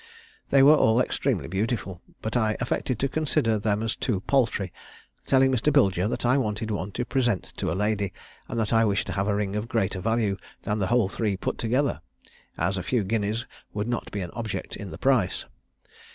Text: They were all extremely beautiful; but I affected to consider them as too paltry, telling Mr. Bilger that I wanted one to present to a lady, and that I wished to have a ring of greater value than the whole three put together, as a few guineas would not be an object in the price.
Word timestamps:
They 0.49 0.63
were 0.63 0.73
all 0.73 0.99
extremely 0.99 1.47
beautiful; 1.47 2.01
but 2.23 2.35
I 2.35 2.57
affected 2.59 2.97
to 2.97 3.07
consider 3.07 3.59
them 3.59 3.83
as 3.83 3.95
too 3.95 4.21
paltry, 4.21 4.73
telling 5.27 5.51
Mr. 5.51 5.71
Bilger 5.71 6.09
that 6.09 6.25
I 6.25 6.39
wanted 6.39 6.71
one 6.71 6.91
to 6.93 7.05
present 7.05 7.53
to 7.57 7.71
a 7.71 7.77
lady, 7.77 8.11
and 8.47 8.59
that 8.59 8.73
I 8.73 8.83
wished 8.83 9.05
to 9.05 9.13
have 9.13 9.27
a 9.27 9.35
ring 9.35 9.55
of 9.55 9.67
greater 9.69 10.01
value 10.01 10.37
than 10.63 10.79
the 10.79 10.87
whole 10.87 11.07
three 11.07 11.37
put 11.37 11.59
together, 11.59 12.01
as 12.57 12.79
a 12.79 12.81
few 12.81 13.03
guineas 13.03 13.45
would 13.75 13.87
not 13.87 14.11
be 14.11 14.21
an 14.21 14.31
object 14.33 14.75
in 14.75 14.89
the 14.89 14.97
price. 14.97 15.45